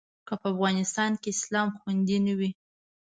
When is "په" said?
0.41-0.47